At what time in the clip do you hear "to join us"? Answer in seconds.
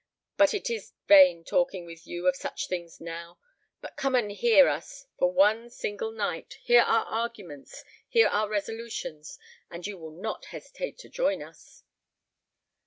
10.97-11.83